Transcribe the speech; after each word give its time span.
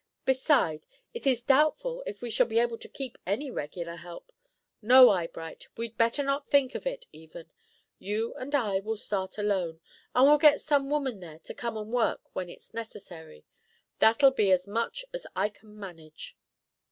Beside, 0.25 0.87
it 1.13 1.27
is 1.27 1.43
doubtful 1.43 2.01
if 2.07 2.23
we 2.23 2.31
shall 2.31 2.47
be 2.47 2.57
able 2.57 2.79
to 2.79 2.89
keep 2.89 3.19
any 3.27 3.51
regular 3.51 3.97
help. 3.97 4.31
No, 4.81 5.11
Eyebright; 5.11 5.67
we'd 5.77 5.95
better 5.95 6.23
not 6.23 6.47
think 6.47 6.73
of 6.73 6.87
it, 6.87 7.05
even. 7.11 7.51
You 7.99 8.33
and 8.33 8.55
I 8.55 8.79
will 8.79 8.97
start 8.97 9.37
alone, 9.37 9.79
and 10.15 10.27
we'll 10.27 10.39
get 10.39 10.59
some 10.59 10.89
woman 10.89 11.19
there 11.19 11.37
to 11.43 11.53
come 11.53 11.77
and 11.77 11.93
work 11.93 12.21
when 12.33 12.49
it's 12.49 12.73
necessary. 12.73 13.45
That'll 13.99 14.31
be 14.31 14.49
as 14.51 14.67
much 14.67 15.05
as 15.13 15.27
I 15.35 15.49
can 15.49 15.79
manage." 15.79 16.35